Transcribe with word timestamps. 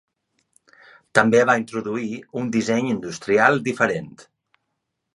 També 1.19 1.41
va 1.51 1.57
introduir 1.65 2.09
un 2.43 2.51
disseny 2.57 2.91
industrial 2.97 3.65
diferent. 3.71 4.13